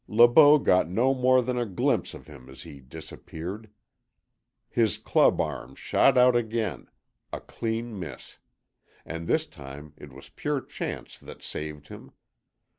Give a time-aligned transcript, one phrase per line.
[0.07, 3.69] Le Beau got no more than a glimpse of him as he disappeared.
[4.67, 6.89] His club arm shot out again,
[7.31, 8.39] a clean miss;
[9.05, 12.13] and this time it was pure chance that saved him.